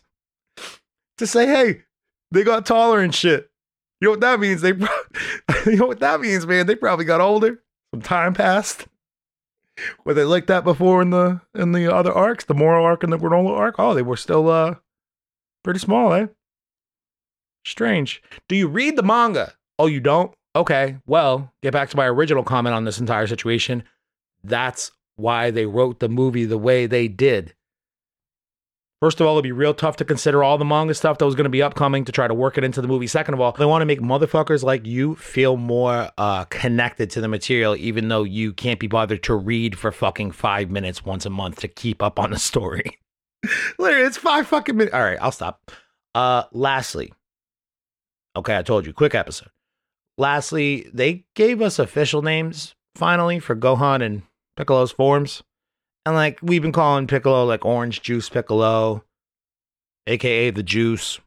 [1.18, 1.82] to say, hey,
[2.30, 3.49] they got taller and shit.
[4.00, 4.62] You know what that means?
[4.62, 4.70] They,
[5.66, 6.66] you know what that means, man?
[6.66, 7.62] They probably got older.
[7.92, 8.86] Some time passed.
[10.04, 13.12] Were they like that before in the in the other arcs, the Moro arc and
[13.12, 13.76] the Granolah arc?
[13.78, 14.76] Oh, they were still uh
[15.64, 16.26] pretty small, eh?
[17.64, 18.22] Strange.
[18.48, 19.54] Do you read the manga?
[19.78, 20.32] Oh, you don't?
[20.56, 20.98] Okay.
[21.06, 23.82] Well, get back to my original comment on this entire situation.
[24.42, 27.54] That's why they wrote the movie the way they did.
[29.00, 31.34] First of all, it'd be real tough to consider all the manga stuff that was
[31.34, 33.06] going to be upcoming to try to work it into the movie.
[33.06, 37.22] Second of all, they want to make motherfuckers like you feel more uh, connected to
[37.22, 41.24] the material, even though you can't be bothered to read for fucking five minutes once
[41.24, 42.98] a month to keep up on the story.
[43.78, 44.94] Literally, it's five fucking minutes.
[44.94, 45.70] All right, I'll stop.
[46.14, 47.10] Uh, lastly,
[48.36, 49.48] okay, I told you, quick episode.
[50.18, 54.22] Lastly, they gave us official names finally for Gohan and
[54.58, 55.42] Piccolo's forms.
[56.06, 59.04] And like we've been calling Piccolo like Orange Juice Piccolo,
[60.06, 61.20] aka the Juice.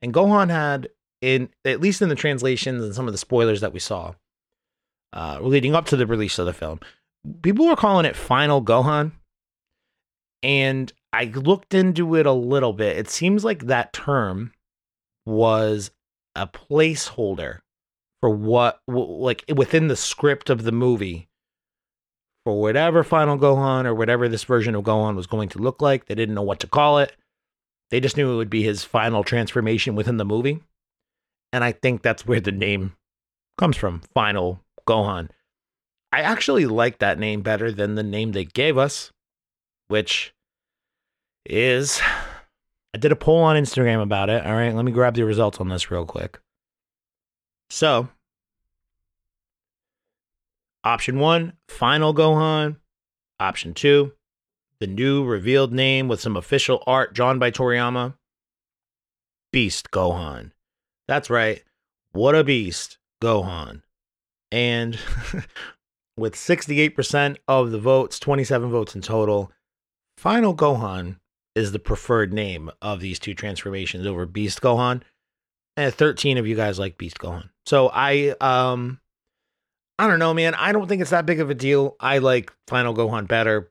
[0.00, 0.88] And Gohan had
[1.20, 4.14] in at least in the translations and some of the spoilers that we saw,
[5.12, 6.80] uh, leading up to the release of the film,
[7.42, 9.12] people were calling it Final Gohan.
[10.42, 12.96] And I looked into it a little bit.
[12.96, 14.52] It seems like that term
[15.26, 15.90] was
[16.36, 17.58] a placeholder
[18.20, 21.27] for what, like within the script of the movie
[22.48, 26.06] for whatever final Gohan or whatever this version of Gohan was going to look like.
[26.06, 27.14] They didn't know what to call it.
[27.90, 30.62] They just knew it would be his final transformation within the movie.
[31.52, 32.94] And I think that's where the name
[33.58, 35.28] comes from Final Gohan.
[36.10, 39.12] I actually like that name better than the name they gave us,
[39.88, 40.32] which
[41.44, 42.00] is
[42.94, 44.46] I did a poll on Instagram about it.
[44.46, 46.40] All right, let me grab the results on this real quick.
[47.68, 48.08] So,
[50.84, 52.76] Option one, Final Gohan.
[53.40, 54.12] Option two,
[54.80, 58.14] the new revealed name with some official art drawn by Toriyama
[59.52, 60.52] Beast Gohan.
[61.06, 61.62] That's right.
[62.12, 63.82] What a beast, Gohan.
[64.50, 64.98] And
[66.16, 69.52] with 68% of the votes, 27 votes in total,
[70.16, 71.18] Final Gohan
[71.54, 75.02] is the preferred name of these two transformations over Beast Gohan.
[75.76, 77.50] And 13 of you guys like Beast Gohan.
[77.64, 79.00] So I um
[79.98, 80.54] I don't know, man.
[80.54, 81.96] I don't think it's that big of a deal.
[81.98, 83.70] I like Final Gohan better,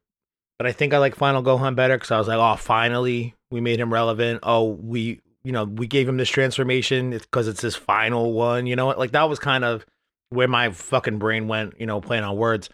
[0.59, 3.61] but I think I like Final Gohan better because I was like, oh, finally we
[3.61, 4.39] made him relevant.
[4.43, 8.67] Oh, we you know we gave him this transformation because it's his final one.
[8.67, 8.99] You know, what?
[8.99, 9.85] like that was kind of
[10.29, 11.79] where my fucking brain went.
[11.79, 12.69] You know, playing on words.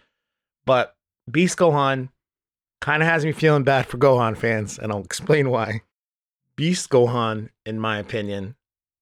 [0.66, 0.94] But
[1.30, 2.08] Beast Gohan
[2.80, 5.82] kind of has me feeling bad for Gohan fans, and I'll explain why.
[6.56, 8.56] Beast Gohan, in my opinion,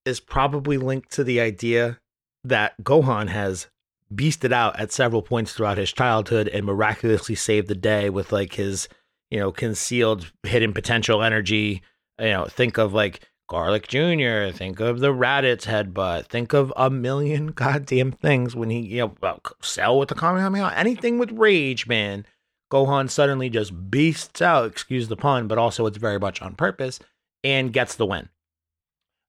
[0.05, 1.99] is probably linked to the idea
[2.43, 3.67] that Gohan has
[4.15, 8.53] beasted out at several points throughout his childhood and miraculously saved the day with like
[8.53, 8.87] his,
[9.29, 11.81] you know, concealed hidden potential energy.
[12.19, 16.89] You know, think of like Garlic Jr., think of the Raditz headbutt, think of a
[16.89, 22.25] million goddamn things when he, you know, Cell with the Kamehameha, anything with rage, man.
[22.71, 26.99] Gohan suddenly just beasts out, excuse the pun, but also it's very much on purpose,
[27.43, 28.29] and gets the win.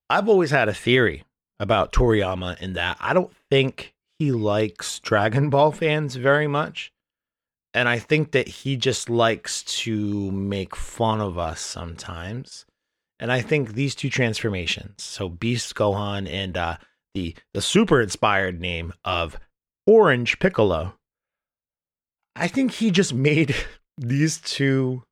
[0.09, 1.25] I've always had a theory
[1.61, 6.93] about Toriyama in that I don't think he likes Dragon Ball fans very much.
[7.73, 12.67] And I think that he just likes to make fun of us sometimes.
[13.19, 16.77] And I think these two transformations, so Beast Gohan and uh,
[17.15, 19.37] the the super inspired name of
[19.87, 20.95] Orange Piccolo,
[22.37, 23.55] I think he just made
[23.99, 25.03] these two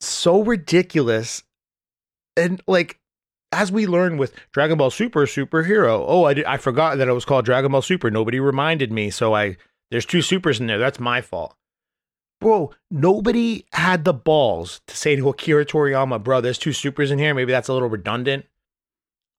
[0.00, 1.42] so ridiculous.
[2.36, 2.98] And like
[3.52, 7.12] as we learned with Dragon Ball Super superhero, oh, I did, I forgot that it
[7.12, 8.10] was called Dragon Ball Super.
[8.10, 9.56] Nobody reminded me, so I
[9.90, 10.78] there's two supers in there.
[10.78, 11.54] That's my fault.
[12.40, 17.18] Bro, nobody had the balls to say to Akira Toriyama, bro, there's two supers in
[17.18, 17.34] here.
[17.34, 18.44] Maybe that's a little redundant.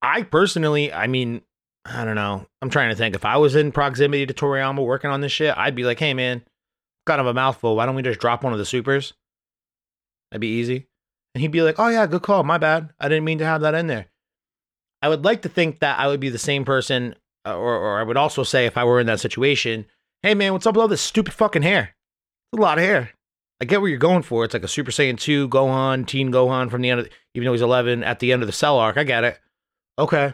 [0.01, 1.41] I personally, I mean,
[1.85, 2.47] I don't know.
[2.61, 3.15] I'm trying to think.
[3.15, 6.13] If I was in proximity to Toriyama working on this shit, I'd be like, hey,
[6.13, 6.43] man,
[7.05, 7.75] kind of a mouthful.
[7.75, 9.13] Why don't we just drop one of the supers?
[10.31, 10.87] That'd be easy.
[11.37, 12.43] And he'd be like, oh, yeah, good call.
[12.43, 12.89] My bad.
[12.99, 14.07] I didn't mean to have that in there.
[15.03, 17.13] I would like to think that I would be the same person,
[17.45, 19.85] uh, or, or I would also say, if I were in that situation,
[20.23, 21.95] hey, man, what's up with all this stupid fucking hair?
[22.51, 23.11] It's a lot of hair.
[23.61, 24.45] I get what you're going for.
[24.45, 27.51] It's like a Super Saiyan 2 Gohan, Teen Gohan from the end of, even though
[27.51, 28.97] he's 11 at the end of the Cell arc.
[28.97, 29.39] I get it.
[29.99, 30.33] Okay.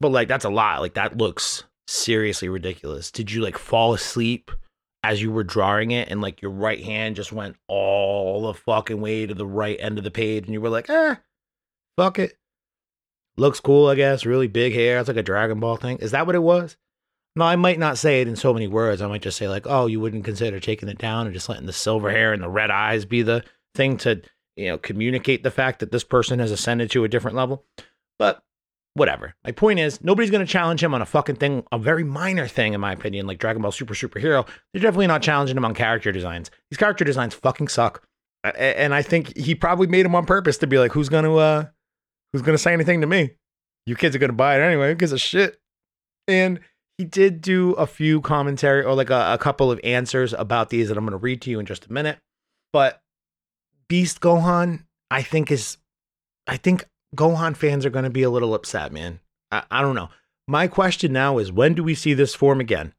[0.00, 0.80] But like, that's a lot.
[0.80, 3.12] Like, that looks seriously ridiculous.
[3.12, 4.50] Did you like fall asleep
[5.02, 9.00] as you were drawing it and like your right hand just went all the fucking
[9.00, 11.16] way to the right end of the page and you were like, eh,
[11.96, 12.34] fuck it.
[13.36, 14.26] Looks cool, I guess.
[14.26, 14.98] Really big hair.
[14.98, 15.98] It's like a Dragon Ball thing.
[15.98, 16.76] Is that what it was?
[17.34, 19.00] No, I might not say it in so many words.
[19.00, 21.66] I might just say like, oh, you wouldn't consider taking it down and just letting
[21.66, 23.42] the silver hair and the red eyes be the
[23.74, 24.20] thing to,
[24.54, 27.64] you know, communicate the fact that this person has ascended to a different level.
[28.18, 28.42] But
[28.94, 29.34] whatever.
[29.44, 32.46] My point is, nobody's going to challenge him on a fucking thing, a very minor
[32.46, 34.46] thing, in my opinion, like Dragon Ball Super Superhero.
[34.72, 36.50] They're definitely not challenging him on character designs.
[36.70, 38.06] These character designs fucking suck.
[38.44, 41.36] And I think he probably made them on purpose to be like, who's going to,
[41.36, 41.64] uh,
[42.32, 43.30] who's going to say anything to me?
[43.86, 44.88] You kids are going to buy it anyway.
[44.88, 45.60] Who gives a shit?
[46.28, 46.60] And
[46.98, 50.88] he did do a few commentary or like a, a couple of answers about these
[50.88, 52.18] that I'm going to read to you in just a minute.
[52.72, 53.00] But
[53.88, 55.78] Beast Gohan, I think is,
[56.46, 56.84] I think
[57.16, 59.20] Gohan fans are going to be a little upset, man.
[59.50, 60.08] I, I don't know.
[60.48, 62.94] My question now is when do we see this form again?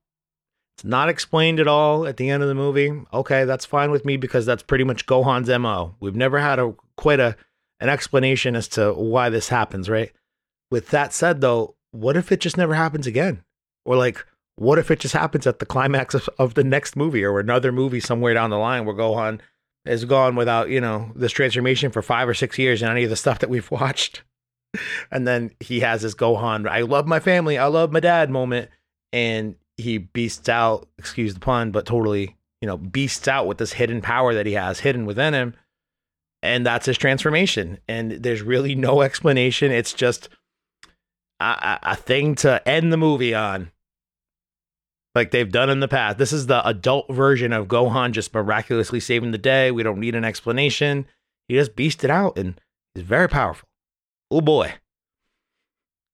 [0.77, 2.91] It's not explained at all at the end of the movie.
[3.13, 5.95] Okay, that's fine with me because that's pretty much Gohan's MO.
[5.99, 7.35] We've never had a quite a
[7.79, 10.11] an explanation as to why this happens, right?
[10.71, 13.43] With that said though, what if it just never happens again?
[13.85, 17.23] Or like what if it just happens at the climax of, of the next movie
[17.23, 19.41] or another movie somewhere down the line where Gohan
[19.85, 23.09] is gone without, you know, this transformation for five or six years and any of
[23.09, 24.23] the stuff that we've watched.
[25.11, 28.69] And then he has this Gohan, I love my family, I love my dad moment.
[29.11, 33.73] And he beasts out, excuse the pun, but totally, you know, beasts out with this
[33.73, 35.55] hidden power that he has hidden within him.
[36.41, 37.77] And that's his transformation.
[37.87, 39.71] And there's really no explanation.
[39.71, 40.29] It's just
[41.39, 43.71] a, a thing to end the movie on
[45.15, 46.17] like they've done in the past.
[46.17, 49.71] This is the adult version of Gohan just miraculously saving the day.
[49.71, 51.05] We don't need an explanation.
[51.47, 52.59] He just beasted out and
[52.93, 53.67] he's very powerful.
[54.31, 54.73] Oh boy.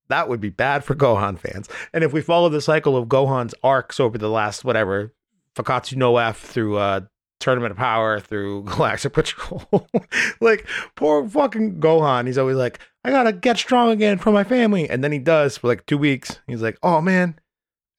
[0.10, 1.70] That would be bad for Gohan fans.
[1.94, 5.14] And if we follow the cycle of Gohan's arcs over the last whatever,
[5.56, 7.02] Fukkatsu no F through uh
[7.40, 9.88] Tournament of Power through Galactic Patrol.
[10.42, 12.28] like poor fucking Gohan.
[12.28, 14.90] He's always like, I gotta get strong again for my family.
[14.90, 16.40] And then he does for like two weeks.
[16.48, 17.40] He's like, oh man,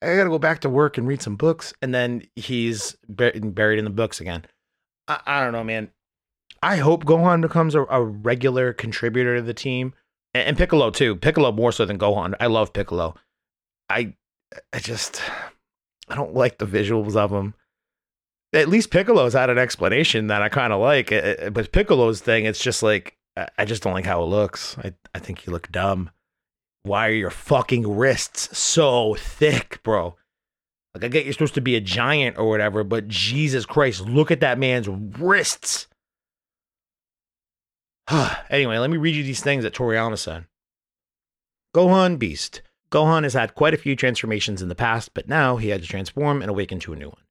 [0.02, 1.74] I got to go back to work and read some books.
[1.82, 4.44] And then he's buried in the books again.
[5.08, 5.90] I, I don't know, man.
[6.62, 9.94] I hope Gohan becomes a, a regular contributor to the team.
[10.34, 11.16] And, and, Piccolo, too.
[11.16, 12.34] Piccolo more so than Gohan.
[12.40, 13.14] I love Piccolo.
[13.88, 14.14] I,
[14.72, 15.22] I just,
[16.08, 17.54] I don't like the visuals of him.
[18.52, 21.08] at least Piccolo's had an explanation that I kind of like.
[21.52, 23.16] But Piccolo's thing, it's just like
[23.58, 24.76] I just don't like how it looks.
[24.78, 26.10] I I think he look dumb.
[26.82, 30.16] Why are your fucking wrists so thick, bro?
[30.94, 34.30] Like I get you're supposed to be a giant or whatever, but Jesus Christ, look
[34.30, 35.86] at that man's wrists.
[38.50, 40.46] anyway, let me read you these things that Toriyama said.
[41.74, 42.62] Gohan Beast.
[42.90, 45.86] Gohan has had quite a few transformations in the past, but now he had to
[45.86, 47.22] transform and awaken to a new one.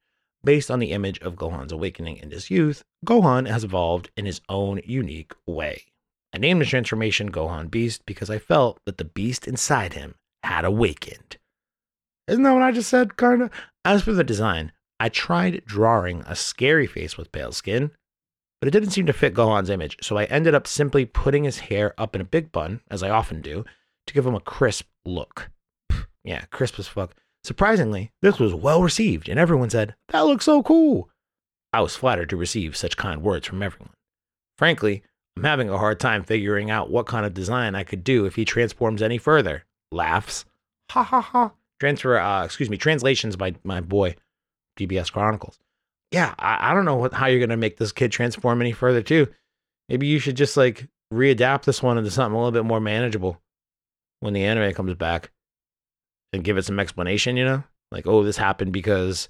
[0.42, 4.40] Based on the image of Gohan's awakening in his youth, Gohan has evolved in his
[4.48, 5.89] own unique way.
[6.34, 10.66] I named the transformation Gohan Beast because I felt that the beast inside him had
[10.66, 11.38] awakened.
[12.28, 13.50] Isn't that what I just said, kinda?
[13.84, 17.92] As for the design, I tried drawing a scary face with pale skin,
[18.60, 21.60] but it didn't seem to fit Gohan's image, so I ended up simply putting his
[21.60, 23.66] hair up in a big bun, as I often do,
[24.06, 25.50] to give him a crisp look.
[26.24, 27.16] yeah, crisp as fuck.
[27.44, 31.10] Surprisingly, this was well received, and everyone said, That looks so cool.
[31.72, 33.94] I was flattered to receive such kind words from everyone.
[34.58, 35.04] Frankly,
[35.40, 38.36] I'm having a hard time figuring out what kind of design I could do if
[38.36, 39.64] he transforms any further.
[39.90, 40.44] Laughs.
[40.92, 41.54] Ha ha ha.
[41.80, 44.18] Transfer, uh, excuse me, translations by my boy,
[44.78, 45.58] DBS Chronicles.
[46.12, 48.74] Yeah, I, I don't know what, how you're going to make this kid transform any
[48.74, 49.28] further, too.
[49.88, 53.42] Maybe you should just like readapt this one into something a little bit more manageable
[54.20, 55.32] when the anime comes back
[56.34, 57.64] and give it some explanation, you know?
[57.94, 59.30] Like, oh, this happened because,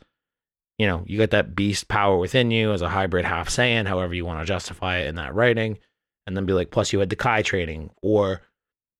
[0.80, 4.16] you know, you got that beast power within you as a hybrid half Saiyan, however
[4.16, 5.78] you want to justify it in that writing.
[6.30, 8.44] And then be like, plus you had the Kai training, or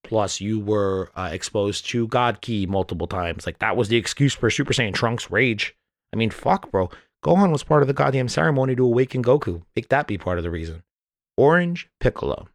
[0.02, 3.46] plus you were uh, exposed to God Ki multiple times.
[3.46, 5.76] Like, that was the excuse for Super Saiyan Trunks rage.
[6.12, 6.90] I mean, fuck, bro.
[7.24, 9.62] Gohan was part of the goddamn ceremony to awaken Goku.
[9.76, 10.82] Make that be part of the reason.
[11.36, 12.48] Orange Piccolo.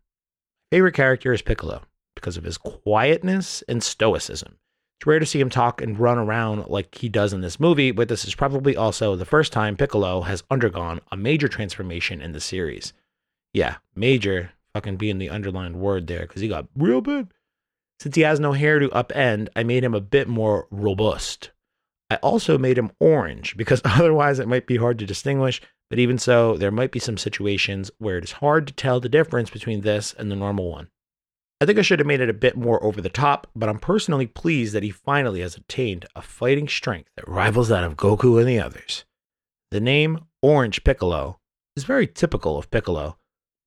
[0.73, 1.83] Favorite character is Piccolo
[2.15, 4.57] because of his quietness and stoicism.
[4.99, 7.91] It's rare to see him talk and run around like he does in this movie,
[7.91, 12.33] but this is probably also the first time Piccolo has undergone a major transformation in
[12.33, 12.91] the series.
[13.53, 17.31] Yeah, major fucking being the underlined word there because he got real big.
[18.01, 21.51] Since he has no hair to upend, I made him a bit more robust.
[22.09, 26.17] I also made him orange because otherwise it might be hard to distinguish, but even
[26.17, 29.79] so, there might be some situations where it is hard to tell the difference between
[29.79, 30.89] this and the normal one.
[31.61, 33.79] I think I should have made it a bit more over the top, but I'm
[33.79, 38.39] personally pleased that he finally has attained a fighting strength that rivals that of Goku
[38.39, 39.05] and the others.
[39.71, 41.39] The name Orange Piccolo
[41.77, 43.17] is very typical of Piccolo,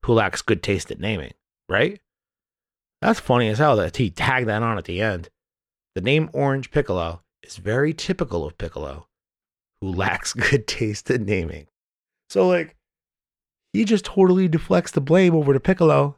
[0.05, 1.33] who lacks good taste at naming,
[1.69, 2.01] right?
[3.01, 5.29] That's funny as hell that he tagged that on at the end.
[5.95, 9.09] The name Orange Piccolo is very typical of Piccolo,
[9.81, 11.67] who lacks good taste at naming.
[12.31, 12.77] So, like,
[13.73, 16.17] he just totally deflects the blame over to Piccolo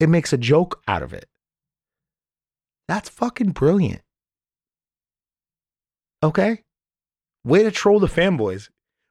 [0.00, 1.26] it makes a joke out of it.
[2.86, 4.02] That's fucking brilliant.
[6.22, 6.62] Okay?
[7.44, 8.68] Way to troll the fanboys.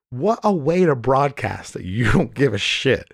[0.10, 3.12] What a way to broadcast that you don't give a shit.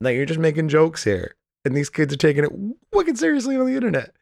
[0.00, 1.34] That you're just making jokes here.
[1.64, 2.52] And these kids are taking it
[2.92, 4.12] wicked seriously on the internet.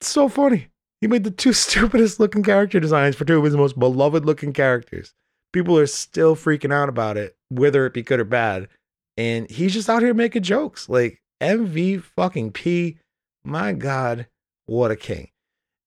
[0.00, 0.68] It's so funny.
[1.00, 4.52] He made the two stupidest looking character designs for two of his most beloved looking
[4.52, 5.14] characters.
[5.52, 8.68] People are still freaking out about it, whether it be good or bad.
[9.16, 10.88] And he's just out here making jokes.
[10.88, 12.98] Like, MV fucking P.
[13.44, 14.26] My God,
[14.66, 15.30] what a king.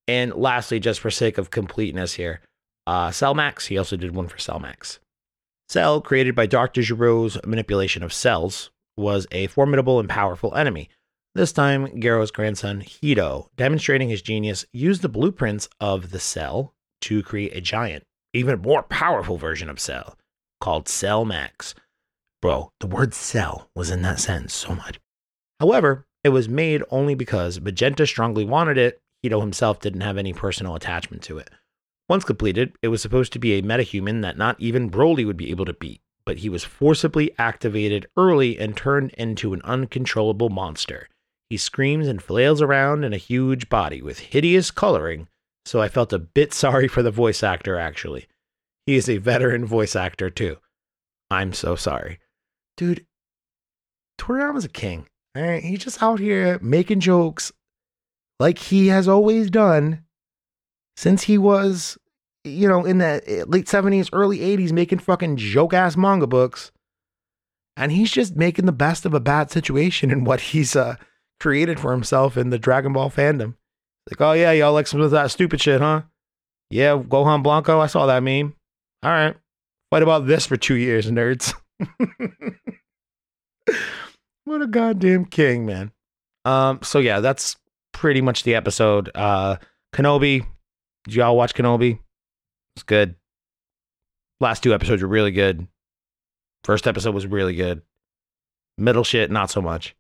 [0.08, 2.42] And lastly, just for sake of completeness here,
[2.88, 5.00] uh, Cell Max, he also did one for Cell Max.
[5.68, 6.82] Cell, created by Dr.
[6.82, 10.90] Gero's manipulation of cells, was a formidable and powerful enemy.
[11.36, 17.24] This time, Gero's grandson, Hedo, demonstrating his genius, used the blueprints of the cell to
[17.24, 20.18] create a giant, even more powerful version of Cell
[20.60, 21.76] called Cell Max.
[22.42, 25.00] Bro, the word cell was in that sentence so much.
[25.60, 29.00] However, it was made only because Magenta strongly wanted it.
[29.24, 31.50] Hedo himself didn't have any personal attachment to it.
[32.08, 35.52] Once completed, it was supposed to be a metahuman that not even Broly would be
[35.52, 41.10] able to beat, but he was forcibly activated early and turned into an uncontrollable monster.
[41.50, 45.28] He screams and flails around in a huge body with hideous coloring,
[45.66, 48.28] so I felt a bit sorry for the voice actor actually.
[48.86, 50.58] He is a veteran voice actor too.
[51.32, 52.20] I'm so sorry.
[52.78, 53.08] Dude,
[54.20, 55.08] Toriyama's a king.
[55.36, 57.52] Right, he's just out here making jokes
[58.40, 60.04] like he has always done
[60.96, 61.98] since he was,
[62.50, 66.72] you know, in the eh, late 70s, early 80s, making fucking joke ass manga books.
[67.78, 70.96] And he's just making the best of a bad situation in what he's uh,
[71.40, 73.56] created for himself in the Dragon Ball fandom.
[74.10, 76.02] Like, oh yeah, y'all like some of that stupid shit, huh?
[76.70, 78.54] Yeah, Gohan Blanco, I saw that meme.
[79.02, 79.36] All right.
[79.90, 81.54] What about this for two years, nerds?
[84.50, 85.92] What a goddamn king, man.
[86.44, 87.56] Um, so yeah, that's
[87.94, 89.12] pretty much the episode.
[89.14, 89.58] Uh
[89.94, 90.44] Kenobi.
[91.06, 92.00] Did y'all watch Kenobi?
[92.80, 93.16] It's good.
[94.40, 95.68] Last two episodes are really good.
[96.64, 97.82] First episode was really good.
[98.78, 99.98] Middle shit, not so much.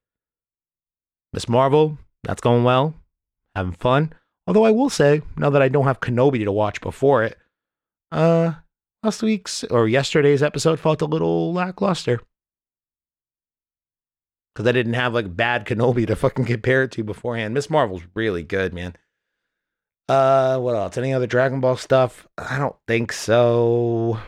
[1.33, 2.95] Miss Marvel, that's going well.
[3.53, 4.13] Having fun.
[4.47, 7.37] Although I will say, now that I don't have Kenobi to watch before it,
[8.13, 8.53] uh,
[9.03, 12.21] last week's or yesterday's episode felt a little lackluster.
[14.55, 17.53] Because I didn't have like bad Kenobi to fucking compare it to beforehand.
[17.53, 18.95] Miss Marvel's really good, man.
[20.09, 20.97] Uh, what else?
[20.97, 22.27] Any other Dragon Ball stuff?
[22.37, 24.19] I don't think so.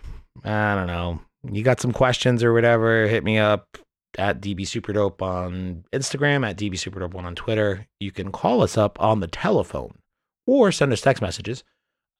[0.44, 1.20] I don't know.
[1.52, 3.08] You got some questions or whatever?
[3.08, 3.78] Hit me up
[4.18, 7.88] at DB Superdope on Instagram, at DB Superdope1 on Twitter.
[8.00, 9.98] You can call us up on the telephone
[10.46, 11.64] or send us text messages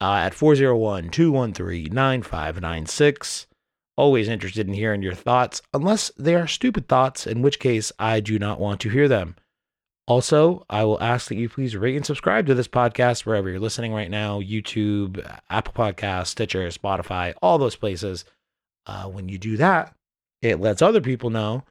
[0.02, 3.48] uh, at 401 213 9596.
[3.96, 8.22] Always interested in hearing your thoughts, unless they are stupid thoughts, in which case I
[8.22, 9.36] do not want to hear them.
[10.12, 13.62] Also, I will ask that you please rate and subscribe to this podcast wherever you're
[13.62, 18.26] listening right now YouTube, Apple Podcasts, Stitcher, Spotify, all those places.
[18.86, 19.96] Uh, when you do that,
[20.42, 21.64] it lets other people know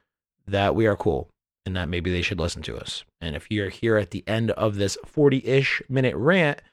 [0.47, 1.29] that we are cool
[1.67, 3.03] and that maybe they should listen to us.
[3.21, 6.63] And if you're here at the end of this 40 ish minute rant,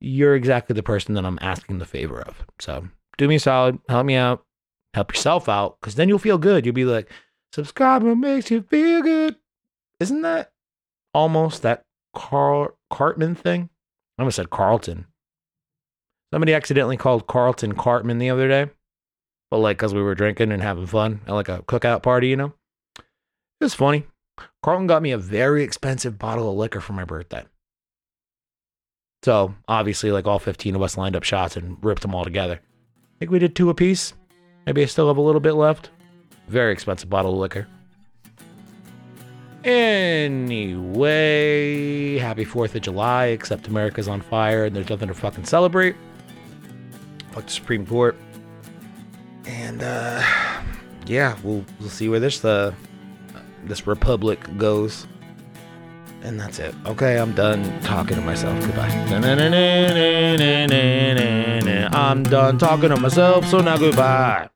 [0.00, 2.44] you're exactly the person that I'm asking the favor of.
[2.58, 4.42] So do me a solid, help me out,
[4.94, 6.66] help yourself out, because then you'll feel good.
[6.66, 7.08] You'll be like,
[7.52, 9.36] subscribing makes you feel good.
[10.00, 10.49] Isn't that
[11.14, 11.84] almost that
[12.14, 13.70] Carl Cartman thing?
[14.18, 15.06] I almost said Carlton.
[16.32, 18.70] Somebody accidentally called Carlton Cartman the other day,
[19.50, 22.36] but like because we were drinking and having fun at like a cookout party, you
[22.36, 22.52] know.
[22.96, 24.04] It was funny.
[24.62, 27.44] Carlton got me a very expensive bottle of liquor for my birthday.
[29.22, 32.60] So obviously, like all 15 of us lined up shots and ripped them all together.
[32.62, 34.14] I think we did two apiece.
[34.66, 35.90] Maybe I still have a little bit left.
[36.48, 37.66] Very expensive bottle of liquor.
[39.64, 41.08] Anyway,
[42.18, 45.96] happy 4th of July, except America's on fire and there's nothing to fucking celebrate.
[47.32, 48.16] Fuck the Supreme Court.
[49.46, 50.22] And, uh,
[51.06, 52.72] yeah, we'll, we'll see where this, uh,
[53.64, 55.06] this republic goes.
[56.22, 56.74] And that's it.
[56.86, 58.58] Okay, I'm done talking to myself.
[58.60, 58.88] Goodbye.
[61.92, 64.50] I'm done talking to myself, so now goodbye.